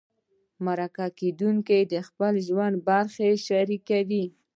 مرکه 0.65 1.05
کېدونکی 1.19 1.81
د 1.93 1.95
خپل 2.07 2.33
ژوند 2.47 2.75
برخې 2.87 3.29
شریکوي. 3.47 4.25